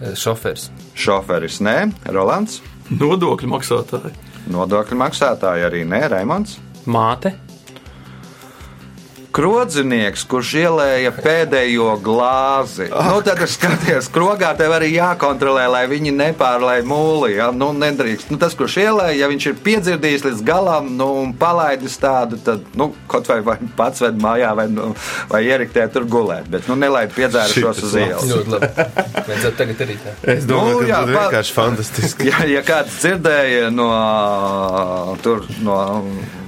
[0.01, 0.69] Eh, Šofērs.
[0.95, 2.61] Šoferis, nē, Rolands.
[2.95, 4.15] Nodokļu maksātāji.
[4.49, 6.59] Nodokļu maksātāji arī nē, Raimons.
[6.87, 7.35] Māte?
[9.29, 12.89] Skrodzinieks, kurš ielēja pēdējo glāzi.
[12.89, 13.11] Oh.
[13.13, 17.35] Nu, tad es skaties, krogā tev arī jākontrolē, lai viņi nepārlēj mūli.
[17.37, 17.51] Ja?
[17.55, 18.33] Nu, nedrīkst.
[18.33, 22.65] Nu, tas, kurš ielēja, ja viņš ir piedzirdījis līdz galam nu, un palaidis tādu, tad
[22.79, 24.91] nu, kaut vai, vai pats ved mājā vai, nu,
[25.31, 26.49] vai ieriktē tur gulēt.
[26.51, 28.27] Bet nu, nelaid piedzērušos uz ielas.
[28.33, 28.89] Ļoti labi.
[29.59, 30.17] Tagad arī tā.
[30.35, 32.27] Es domāju, Nu, ka jā, tas ir vienkārši fantastiski.
[32.29, 33.87] Ja, ja kāds dzirdēja no,
[35.25, 35.79] tur, no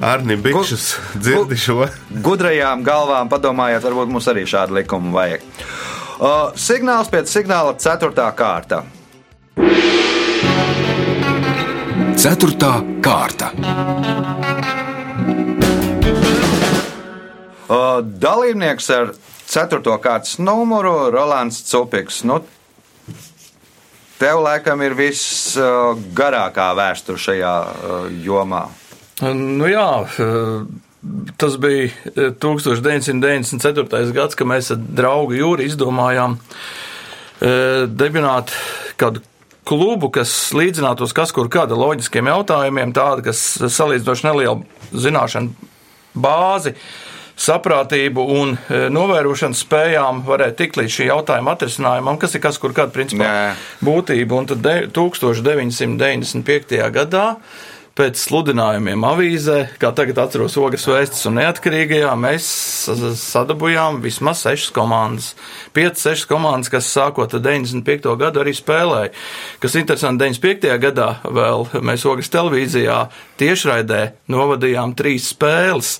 [0.04, 1.86] Arni Bikšus dzirdi šo.
[2.70, 5.42] Gudrajām galvām, padomājiet, varbūt mums arī šādu likumu vajag.
[6.20, 8.12] Uh, signāls pēc signāla, 4.
[8.36, 8.84] kārta.
[12.16, 13.50] Ceturtā kārta.
[17.70, 19.14] Uh, dalībnieks ar
[19.48, 19.98] 4.
[20.02, 22.22] kārtas numuru Rolands Cupiks.
[22.24, 22.42] Nu,
[24.18, 28.68] tev laikam ir viss uh, garākā vēsture šajā uh, jomā.
[29.20, 30.62] Nu jā, eh,
[31.40, 34.12] tas bija eh, 1994.
[34.12, 38.52] gads, kad mēs ar draugu Jūri izdomājām eh, dibināt
[39.00, 39.22] kādu
[39.68, 43.38] klubu, kas līdzinātos kas kur kāda loģiskiem jautājumiem, tāda, kas
[43.70, 45.70] salīdzinoši nelielu zināšanu
[46.20, 46.74] bāzi,
[47.40, 52.74] saprātību un eh, novērošanas spējām varētu tikt līdz šī jautājuma atrisinājumam, kas ir kas kur
[52.76, 53.54] kāda principā Nē.
[53.86, 54.36] būtība.
[54.42, 56.90] Un tad de- 1995.
[56.92, 57.26] gadā
[58.00, 62.46] pēc sludinājumiem avīzē, kā tagad atceros Ogas vēstis un neatkarīgajā, mēs
[62.86, 65.34] sa- sadabujām vismaz sešas komandas.
[65.76, 68.16] 5-6 komandas, kas sākot ar 95.
[68.16, 69.12] gadu arī spēlēja.
[69.60, 70.78] Kas interesanti, 95.
[70.80, 73.02] gadā vēl mēs Ogas televīzijā
[73.38, 75.98] tiešraidē novadījām trīs spēles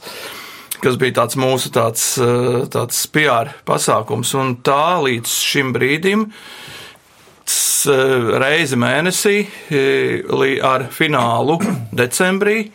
[0.81, 4.33] kas bija tāds mūsu tāds, eh, tāds PR pasākums.
[4.41, 6.31] Un tā līdz šim brīdim
[7.51, 7.91] s-
[8.43, 9.37] reizi mēnesī
[9.71, 11.59] li- ar finālu
[11.93, 12.71] decembrī.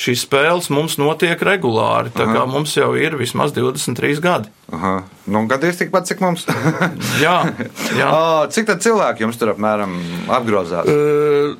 [0.00, 4.48] Šīs spēles mums notiek regulāri, tā kā mums jau ir vismaz 23 gadi.
[4.72, 4.92] Aha.
[5.28, 6.46] Nu, gadījis tikpat, cik mums.
[7.24, 7.34] Jā,
[7.98, 8.06] jā.
[8.16, 9.92] O, cik tad cilvēki jums tur apmēram
[10.38, 10.88] apgrozās?
[10.88, 11.52] Uh,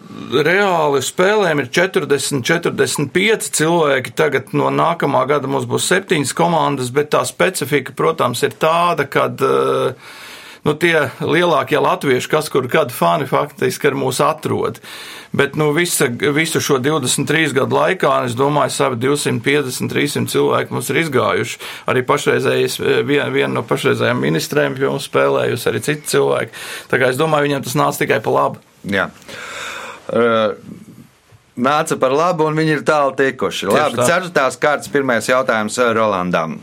[0.46, 4.14] Reāli spēlēm ir 40, 45 cilvēki.
[4.16, 9.26] Tagad no nākamā gada mums būs septiņas komandas, bet tā specifika, protams, ir tāda, ka
[9.28, 10.16] uh,
[10.66, 14.80] nu, tie lielākie latvieši, kas kur kādi fani faktiski ar mūs atrod.
[15.36, 20.90] Bet nu, visa, visu šo 23 gadu laikā, es domāju, savi 250, 300 cilvēki mums
[20.90, 21.60] ir izgājuši.
[21.92, 26.54] Arī pašreizējais, viena vien no pašreizējām ministrēm pie mums spēlējusi, arī citi cilvēki.
[26.90, 28.62] Tā kā es domāju, viņiem tas nāca tikai pa labu.
[28.90, 29.10] Jā.
[30.10, 30.54] Uh,
[31.60, 33.68] Nāca par labu, un viņi ir tālu tikuši.
[33.68, 34.06] Labi, tā.
[34.08, 36.56] ceturtās kārtas pirmais jautājums uh, Rolandam.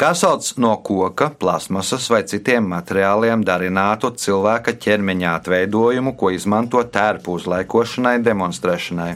[0.00, 7.36] Kas sauc no koka, plasmasas vai citiem materiāliem darinātu cilvēka ķermeņa atveidojumu, ko izmanto tērpu
[7.36, 9.12] uzlaikošanai, demonstrēšanai?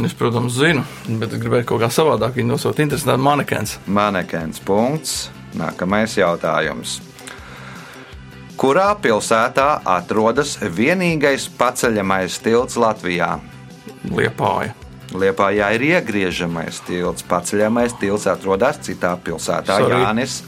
[0.00, 0.82] Es, protams, zinu,
[1.20, 2.80] bet es gribēju kaut kā savādāk viņu nosaukt.
[2.80, 3.76] Interesanti, manekens.
[3.86, 5.28] Manekens punkts.
[5.60, 7.00] Nākamais jautājums.
[8.60, 13.34] Kurā pilsētā atrodas vienīgais paceļamais tilts Latvijā?
[14.08, 14.79] Liepāja.
[15.10, 17.26] Liepājā ir iegriežamais tilts.
[17.26, 19.98] Paceļamais tilts atrodas citā pilsētā, Sorry.
[20.04, 20.40] Jānis.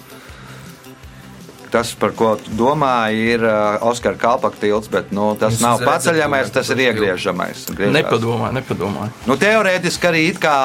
[1.72, 5.80] Tas, par ko tu domā, ir uh, Oskara Kalpaka tilts, bet nu, tas Jūs nav
[5.88, 7.62] paceļamais, tas ir iegriežamais.
[7.72, 7.94] Griežās.
[7.96, 9.14] Nepadomāju, nepadomāju.
[9.24, 10.56] Nu, teorētiski arī it kā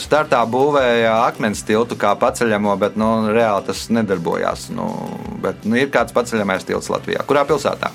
[0.00, 4.70] startā būvēja akmens tiltu kā paceļamo, bet nu, reāli tas nedarbojās.
[4.72, 4.88] Nu,
[5.44, 7.28] bet, nu, ir kāds paceļamais tilts Latvijā.
[7.28, 7.92] Kurā pilsētā?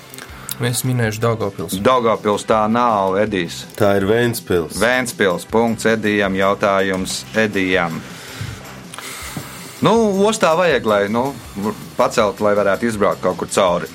[0.58, 1.74] Mēs minējuši Daugavpils.
[1.86, 3.60] Daugavpils tā nav, Edijs.
[3.78, 4.74] Tā ir Vēnspils.
[4.82, 8.00] Vēnspils, punkts Edijam, jautājums Edijam.
[9.86, 9.92] Nu,
[10.26, 11.28] ostā vajag, lai nu,
[11.94, 13.90] pacelt, lai varētu izbraukt kaut kur cauri.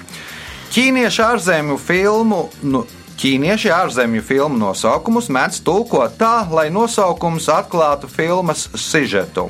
[0.71, 2.45] Ķīniešu ārzemju filmu.
[2.63, 2.86] Nu,
[3.19, 9.49] Ķīnieši ārzemju filmu nosaukumus mēdz tulkot tā, lai nosaukums atklātu filmas sižetu.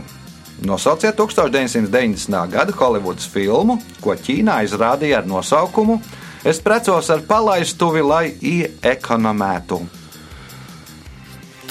[0.65, 2.41] Nosauciet 1990.
[2.49, 6.01] gada Holivudas filmu, ko Ķīnā izrādīja ar nosaukumu
[6.43, 9.79] Es precos ar palaistuvi, lai iekonomētu.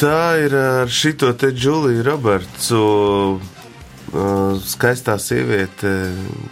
[0.00, 2.87] Tā ir ar šito te Džuliju Robertsu.
[4.68, 5.88] Skaistā sieviete,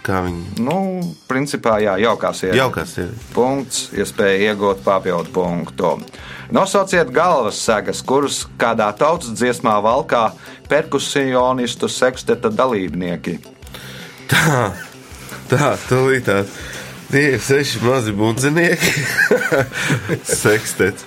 [0.01, 0.77] kā viņa Nu,
[1.29, 2.57] principā, jā, jaukā sieviete.
[2.57, 3.25] jaukā sieviete.
[3.35, 5.91] Punkts, iespēja iegūt papildu punktu.
[6.51, 10.31] Nosauciet galvas segas, kuras kādā tautas dziesmā valkā
[10.69, 13.37] perkusionistu seksteta dalībnieki.
[14.31, 14.71] Tā,
[15.51, 16.41] tā, tūlīt tā.
[17.11, 18.91] Tie ir seši mazi bundzinieki.
[20.43, 21.03] Sekstets.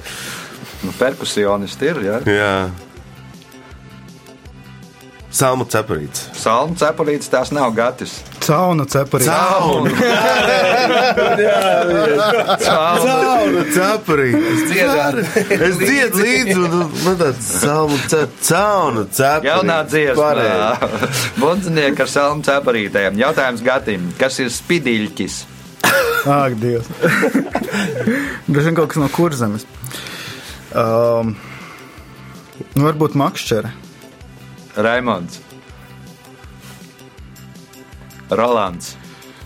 [0.85, 2.19] Nu, perkusionisti ir, jā.
[2.29, 2.57] Jā.
[5.35, 6.29] Salmu cepurīts.
[6.38, 8.21] Salmu cepurītis tās nav gatis.
[8.45, 9.25] Caunu cepurī.
[9.27, 9.90] Caunu!
[12.67, 14.29] Caunu cepurī!
[15.57, 19.49] Es dziedu līdzi, un man tāds salmu cep, caunu cepurī.
[19.49, 20.21] Jaunā dziesma.
[20.21, 21.33] Pareizi.
[21.40, 23.19] Bundzinieki ar salmu cepurītēm.
[23.25, 24.01] Jautājums Gatim.
[24.21, 25.37] Kas ir spidiļķis?
[26.25, 26.88] Ak, Dievs.
[28.49, 29.66] Droši vien kaut kas no kurzemes.
[30.75, 31.35] Um,
[32.75, 33.70] nu, varbūt makšķere.
[34.81, 35.40] Raimonds.
[38.35, 38.94] Rolands.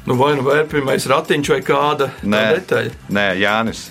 [0.09, 2.95] Nu, vai nu vērpīgais ratiņš vai kāda Nē, detaļa?
[3.13, 3.89] Nē Jānis.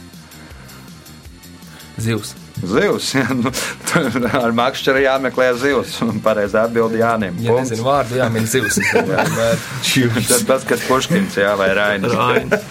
[2.02, 2.34] Zivs.
[2.64, 3.12] Zivs.
[3.14, 3.52] jā, nu,
[4.44, 5.98] ar makšķeri jāmeklē zivs.
[6.26, 7.38] Pareizi atbildi Jānim.
[7.46, 8.80] Ja nezinu vārdu, jāmin zivs.
[10.28, 12.14] Tas pats, kas Puškins, jā, vai Rainis.
[12.18, 12.62] Raini.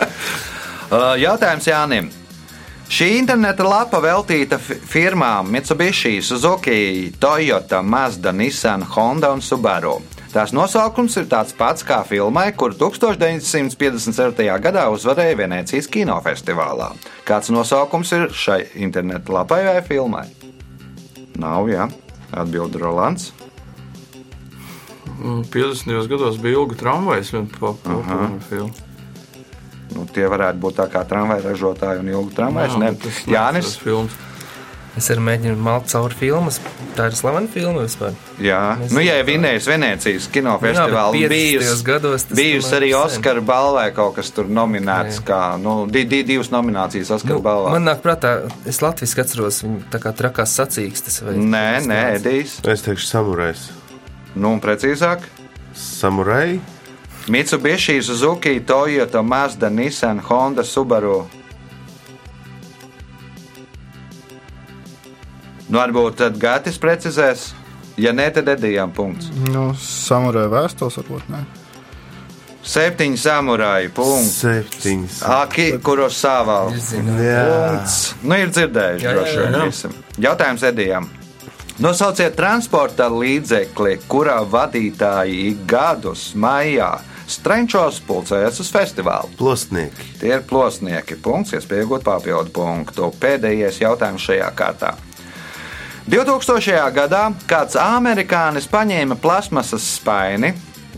[0.90, 2.10] Uh, Jautājums Jānim.
[2.86, 9.96] Šī interneta lapa veltīta fi- firmām Mitsubishi, Suzuki, Toyota, Mazda, Nissan, Honda un Subaru.
[10.36, 14.42] Tās nosaukums ir tāds pats kā filmai, kur 1957.
[14.60, 16.90] gadā uzvarēja Venecijas kinofestivālā.
[17.24, 20.26] Kāds nosaukums ir šai interneta lapai vai filmai?
[21.40, 21.86] Nav, jā.
[22.36, 23.30] Atbildi Rolands.
[25.22, 26.04] Mm, 50.
[26.12, 28.84] gados bija ilga tramvajas, viena populāra filma.
[29.96, 32.76] Nu, tie varētu būt tā kā tramvaja ražotāji un ilgu tramvaju.
[32.84, 33.72] Jā, tas Jānis.
[33.72, 34.20] tas filmas.
[34.96, 36.56] Es arī mēģinu malt cauri filmas.
[36.96, 38.14] Tā ir slavena filma vispār.
[38.40, 41.28] Jā, Mēs nu, ja ir vinējis Venecijas kinofestivālā, 50.
[41.34, 42.88] bijusi gados tas bijusi arī.
[42.96, 45.26] Oskara balvai kaut kas tur nominēts, Jā.
[45.28, 47.74] kā nu, di, di, divas nominācijas Oskara Nu, balvā.
[47.76, 48.32] man nāk prātā,
[48.64, 51.20] es latviešu atceros, viņa tā kā trakās sacīkstes.
[51.26, 52.00] vai Nē, nē.
[52.16, 52.56] Edijs.
[52.64, 53.66] Es teikšu, samurais.
[54.34, 55.28] Nu, un precīzāk.
[55.76, 56.56] Samurai?
[57.28, 61.26] Mitsubishi, Suzuki, Toyota, Mazda, Nissan, Honda, Subaru.
[65.68, 67.48] Nu, varbūt tad Gatis precizēs.
[67.98, 69.30] Ja nē, tad Edijām punkts.
[69.50, 71.44] Nu, samurāja vēstules varbūt ne.
[72.66, 74.40] Septiņi samurāji, punkts.
[74.42, 75.20] Septiņas.
[75.38, 76.58] Aki, kuros savā.
[76.74, 77.44] Jā.
[77.46, 77.98] Punkts.
[78.26, 79.54] Nu, ir dzirdējuši, Jā, jā, droši vien.
[79.54, 79.68] jā.
[79.70, 79.94] visam.
[80.26, 81.06] Jautājums Edijam.
[81.78, 86.94] Nosauciet transporta līdzekli, kurā vadītāji ik gadus maijā
[87.28, 89.28] strenčos pulcējas uz festivālu.
[89.38, 90.06] Plosnieki.
[90.20, 91.18] Tie ir plosnieki.
[91.22, 93.10] Punkts, iespēja iegūt papildu punktu.
[93.20, 94.94] Pēdējais jautājums šajā kārtā.
[96.06, 96.92] 2000.
[96.94, 100.52] gadā kāds amerikānis paņēma plasmasas spaini,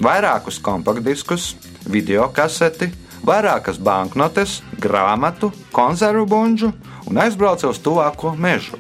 [0.05, 1.55] vairākus kompaktdiskus,
[1.89, 2.91] video kaseti,
[3.25, 6.69] vairākas banknotes, grāmatu, konservu buļģu
[7.09, 8.77] un aizbrauca uz tuvāko mežu.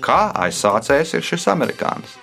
[0.00, 2.16] Kā aizsācējs ir šis amerikānis?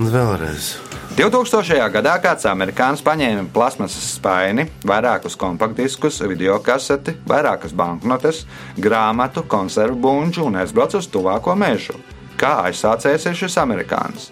[0.00, 0.72] Un vēlreiz.
[1.16, 1.76] 2000.
[1.92, 8.44] gadā kāds amerikānis paņēma plasmasas spaini, vairākus kompaktdiskus, video kaseti, vairākas banknotes,
[8.80, 11.98] grāmatu, konservu buļģu un aizbrauca uz tuvāko mežu.
[12.40, 14.30] Kā aizsācējs ir šis amerikānis?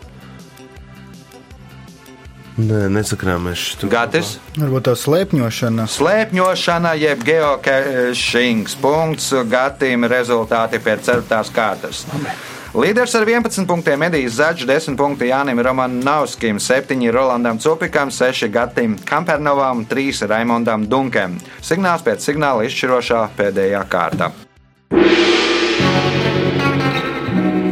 [2.61, 3.89] Nē, nesakrāmēs šo.
[3.93, 5.87] Gatis, Varbūt tā slēpņošana.
[5.89, 12.03] slēpņošana, jeb geokešings, punkts, gatīm rezultāti pēc ceturtās kārtas.
[12.71, 18.93] Līderis ar 11 punktiem Edijs Zaļš, 10 punkti Jānim Romanovskim, 7 Rolandam Cupikam, 6 Gatim
[19.03, 21.35] Kampernovam, 3 Raimondam Dunkem.
[21.67, 24.29] Signāls pēc signāla izšķirošā pēdējā kārta.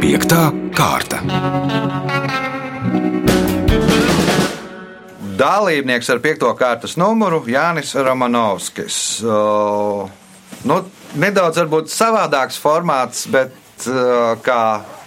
[0.03, 0.41] Piektā
[0.75, 1.21] kārta.
[5.39, 8.99] Dalībnieks ar piekto kārtas numuru Jānis Romanovskis.
[9.23, 10.11] Uh,
[10.67, 10.81] nu,
[11.15, 13.55] nedaudz varbūt savādāks formāts, bet
[14.43, 14.61] kā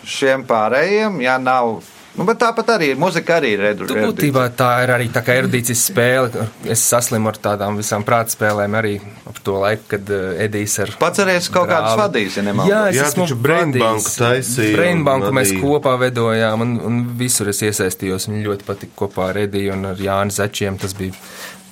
[0.04, 1.80] šiem pārējiem, ja nav.
[2.12, 4.02] Nu, bet tāpat arī muzika, arī ir Tu, redzīga.
[4.04, 6.42] būtībā tā ir arī tā kā erudīcijas spēle.
[6.68, 8.98] Es saslimu ar tādām visām prāta spēlēm arī
[9.30, 10.92] ap to laiku, kad uh, Edijs ar.
[11.00, 12.68] Pats arī esi kaut kādus brāli- vadījis, ja nemaldos.
[12.68, 18.28] Jā, es Jā, esmu Brainbanku un Brainbanku mēs kopā veidojām, un, un visur es iesaistījos.
[18.28, 20.76] Viņam ļoti patika kopā ar Ediju un ar Jānu Začiem.
[20.84, 21.16] Tas bija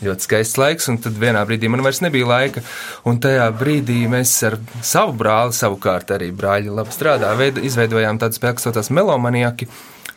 [0.05, 2.65] ļoti skaists laiks, un tad vienā brīdī man vairs nebija laika.
[3.09, 8.41] Un tajā brīdī mēs ar savu brāli, savukārt arī brāļi labi strādā, veid, izveidojām tādu
[8.41, 9.69] spēku, kas saucās Melomaniaki.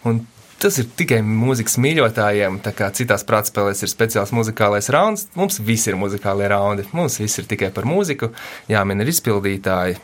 [0.09, 0.23] Un
[0.61, 2.59] Tas ir tikai mūzikas mīļotājiem.
[2.63, 6.85] Tā kā citās prātspēlēs ir speciāls muzikālais rauns, mums visi ir muzikālie raundi.
[6.95, 8.31] Mums viss ir tikai par mūziku.
[8.71, 9.97] Jāmin ir izpildītāji.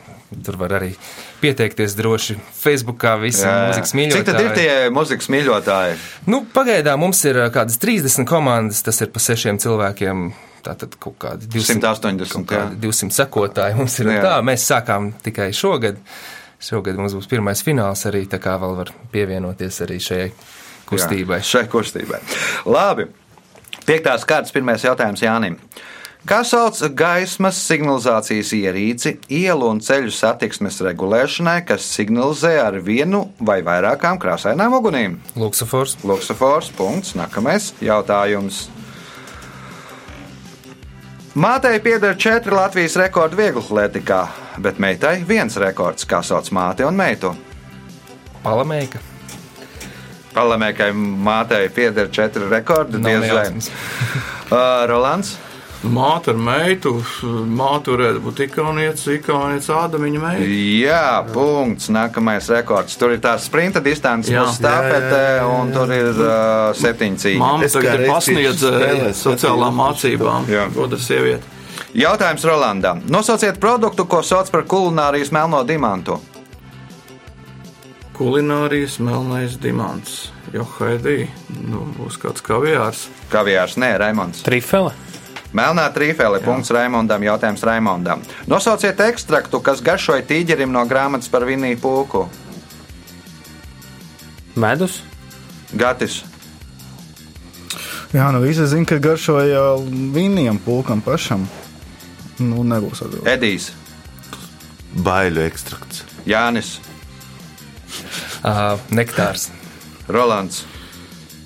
[0.46, 0.92] Tur var arī
[1.40, 4.20] pieteikties droši Facebookā visiem mūzikas mīļotājiem.
[4.20, 5.96] Cik tad ir tie mūzikas mīļotāji?
[6.30, 10.28] Nu, pagaidām mums ir ā, kādas 30 komandas, tas ir pa sešiem cilvēkiem.
[10.60, 14.12] Tātad kaut kādi 200, 180, kaut kādi 200 sekotāji mums ir.
[14.12, 14.22] Jā.
[14.26, 15.98] Tā, mēs sākām tikai šogad.
[16.60, 20.28] Šogad mums būs pirmais fināls arī, tā kā vēl var pievienoties arī šajai
[20.90, 21.40] kustībai.
[21.40, 22.20] Jā, šai kustībai.
[22.68, 23.08] Labi.
[23.86, 25.56] Piektās kārtas pirmais jautājums Jānim.
[26.28, 33.62] Kā sauc gaismas signalizācijas ierīci ielu un ceļu satiksmes regulēšanai, kas signalizē ar vienu vai
[33.64, 35.16] vairākām krāsainām ugunīm?
[35.40, 35.96] Luksafors.
[36.04, 36.68] Luksafors.
[36.76, 37.14] Punkts.
[37.16, 38.66] Nākamais jautājums.
[41.34, 44.18] Mātei pieder četri Latvijas rekordi vieglatlētikā,
[44.58, 46.02] bet meitai viens rekords.
[46.02, 47.30] Kā sauc māti un meitu?
[48.42, 48.98] Palamēka.
[50.34, 52.98] Palamēkai mātei pieder četri rekordi.
[52.98, 53.46] Nav diez vai.
[54.50, 55.36] Uh, Rolands.
[55.80, 56.90] Māte ar meitu,
[57.48, 60.48] māte varētu būt ikaunieca, ikaunieca ādamiņa meita.
[60.76, 61.88] Jā, punkts.
[61.94, 62.98] Nākamais rekords.
[63.00, 67.40] Tur ir tā sprinta distance, mūsu stāpete, un tur ir uh, septiņi cīņi.
[67.40, 70.52] Māma tagad ir pasniedzēja sociālām mācībām.
[70.76, 71.56] Otra sieviete.
[71.96, 73.00] Jautājums Rolandam.
[73.08, 76.20] Nosauciet produktu, ko sauc par kulinārijas melno dimantu.
[78.20, 80.26] Kulinārijas melnais dimants.
[80.52, 83.06] Jo haidī, nu, būs kāds kaviārs.
[83.32, 84.44] Kaviārs, nē, Raimons.
[84.44, 84.92] Trifele.
[85.56, 86.40] Melnā trīfēle.
[86.44, 87.24] Punkts Raimondam.
[87.26, 88.22] Jautājums Raimondam.
[88.50, 92.24] Nosauciet ekstraktu, kas garšoja tīģerim no grāmatas par vinīju pūku.
[94.60, 95.00] Medus.
[95.74, 96.20] Gatis.
[98.10, 99.76] Jā, nu visi zina, ka garšoja
[100.14, 101.46] vīniem pulkam pašam.
[102.40, 103.30] Nu, nebūs atbildīgi.
[103.30, 103.70] Edijs.
[105.06, 106.02] Baiļu ekstrakts.
[106.26, 106.78] Jānis.
[108.42, 109.50] Uh, nektārs.
[110.10, 110.64] Rolands.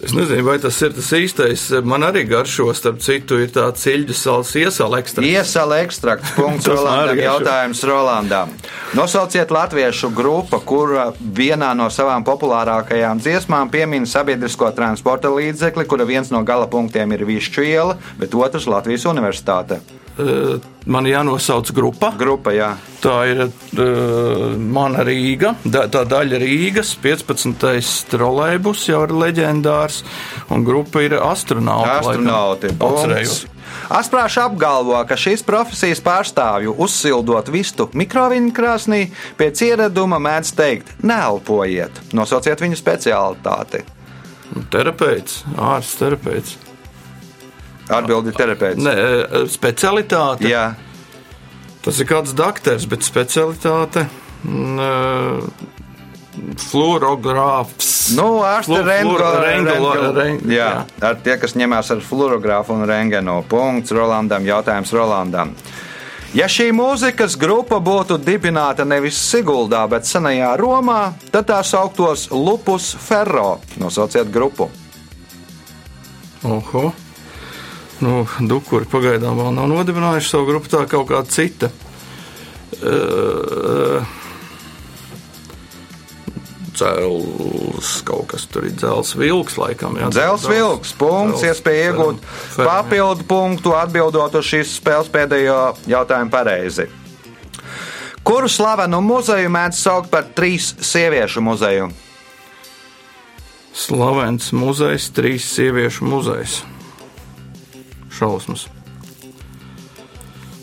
[0.05, 1.63] Es nezinu, vai tas ir tas īstais.
[1.87, 5.25] Man arī garšo, starp citu, ir tā ciļģu sāls iesāla ekstra.
[5.25, 6.35] Iesala ekstrakts.
[6.37, 7.23] Punkts Rolandam.
[7.23, 8.53] Jautājums Rolandam.
[8.99, 16.33] Nosauciet latviešu grupu, kura vienā no savām populārākajām dziesmām piemin sabiedrisko transporta līdzekli, kura viens
[16.35, 19.81] no gala punktiem ir Višķu iela, bet otrs Latvijas universitāte.
[20.15, 22.11] Eh, Man jānosauc grupa.
[22.21, 22.75] Grupa, jā.
[23.01, 27.57] Tā ir uh, mana Rīga, da, tā daļa Rīgas, 15.
[28.13, 30.03] trolēļus jau ir leģendārs,
[30.53, 31.89] un grupa ir astronauti.
[31.95, 32.73] Astronauti.
[32.77, 33.41] Atcerējos.
[33.97, 39.01] Asprāši apgalvo, ka šīs profesijas pārstāvju uzsildot vistu mikroviņu krāsnī,
[39.41, 43.85] pēc ieraduma mēdz teikt: neelpojiet, nosauciet viņu specialitāti.
[44.71, 46.59] Terapeits, ārsts, terapeits.
[47.89, 48.81] Atbildi terapeits.
[48.83, 50.49] Ne, eh, specialitāte.
[50.49, 50.75] Jā,
[51.85, 54.07] Tas ir kāds doktors, bet specialitāte.
[54.47, 55.43] mm, eh,
[56.57, 58.15] Fluorogrāfs.
[58.17, 62.71] nu, ārsti Flu- Rengo, flu- Rengelo- Rengelo- Reng- jā, ar tie, kas ņemās ar fluorogrāfu
[62.71, 63.43] un rengeno.
[63.49, 65.53] Punkts Rolandam, jautājums Rolandam.
[66.35, 72.95] Ja šī mūzikas grupa būtu dibināta nevis Siguldā, bet senajā Romā, tad tā sauktos Lupus
[72.99, 73.61] Ferro.
[73.79, 74.69] Nosauciet grupu.
[76.45, 76.93] Oho.
[78.05, 81.71] Nu, Dukuri pagaidām vēl nav nodibinājuši savu grupu, tā kaut kā cita.
[82.85, 84.05] Uh,
[86.75, 89.95] Cēlus, kaut kas tur ir dzels vilks, laikam.
[90.01, 92.67] Jā, Dzels vilks, punkts, iespēja iegūt jā.
[92.67, 95.59] papildu punktu, atbildot uz šīs spēles pēdējo
[95.91, 96.89] jautājumu pareizi.
[98.25, 101.91] Kuru slavenu muzeju mēdz saukt par trīs sieviešu muzeju?
[103.75, 106.63] Slavens muzejs, trīs sieviešu muzejs.
[108.15, 108.69] Šausmas.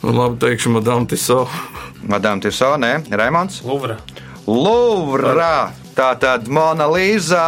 [0.01, 1.45] Nu, labi, teikšu, Madame Tiso.
[2.13, 3.61] Madame Tiso, nē, Raimons.
[3.67, 3.99] Luvra.
[4.47, 5.77] Louvre!
[5.91, 7.41] Tā tad Mona Līza,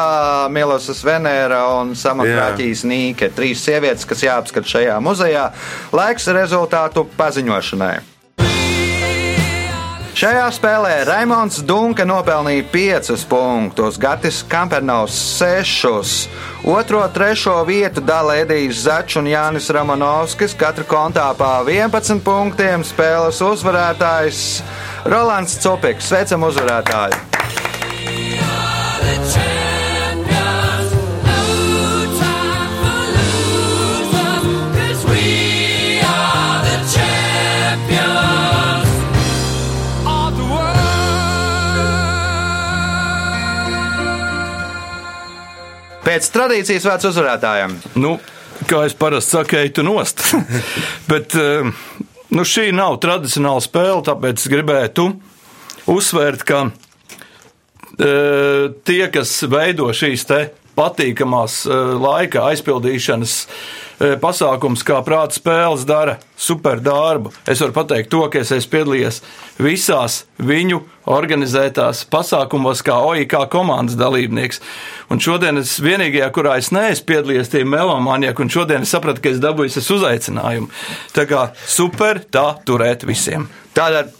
[0.51, 3.31] Milosas Venēra un Samakrāķijas Nīke.
[3.33, 5.47] Trīs sievietes, kas jāapskata šajā muzejā.
[5.95, 8.12] Laiks rezultātu paziņošanai.
[10.23, 16.29] Šajā spēlē Raimons Dunke nopelnīja 5 punktus, Gatis Kampernaus 6.
[16.63, 22.87] Otro, trešo vietu dala Edijs Začs un Jānis Ramanovskis, katra kontā pa 11 punktiem.
[22.87, 24.63] Spēles uzvarētājs
[25.11, 26.07] Rolands Copiks.
[26.07, 27.62] Sveicam uzvarētāju!
[46.03, 47.75] Pēc tradīcijas vārds uzvarētājiem.
[48.03, 48.17] Nu,
[48.67, 50.23] kā es parasti saku, ej tu nost.
[51.11, 51.69] Bet eh,
[52.35, 55.07] nu, šī nav tradicionāla spēle, tāpēc gribētu
[55.93, 60.41] uzsvērt, ka eh, tie, kas veido šīs te
[60.75, 63.37] patīkamās eh, laika aizpildīšanas
[64.21, 67.31] pasākums, kā prāta spēles, dara super darbu.
[67.49, 69.19] Es varu pateikt to, ka es esmu piedalījies
[69.63, 70.81] visās viņu
[71.13, 74.61] organizētās pasākumos, kā OIK komandas dalībnieks.
[75.11, 79.33] Un šodien es vienīgajā, kurā es neesmu piedalījies, tie melomānieki, un šodien es sapratu, ka
[79.33, 80.71] es dabūju es uzaicinājumu.
[81.15, 83.49] Tā kā super tā turēt visiem.
[83.77, 84.13] Tātad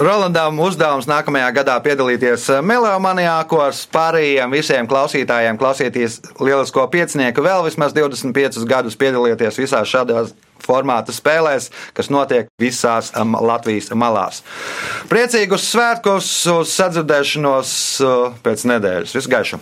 [0.00, 8.64] Rolandam uzdevums nākamajā gadā piedalīties Meliomanijākos, pārējiem visiem klausītājiem klausieties lielisko piecinieku, vēl vismaz 25
[8.70, 10.32] gadus piedalieties visās šādās
[10.64, 14.40] formāta spēlēs, kas notiek visās Latvijas malās.
[15.12, 19.18] Priecīgus svētkus, uz sadzirdēšanos uh, pēc nedēļas.
[19.20, 19.60] Visu gaišu!